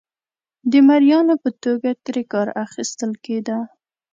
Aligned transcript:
د 0.71 0.73
مریانو 0.87 1.35
په 1.43 1.49
توګه 1.63 1.89
ترې 2.05 2.23
کار 2.33 2.47
اخیستل 2.65 3.11
کېده. 3.25 3.57